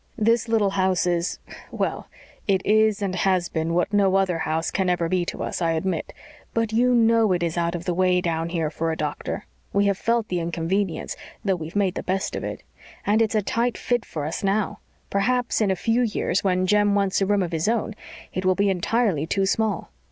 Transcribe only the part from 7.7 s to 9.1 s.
of the way down here for a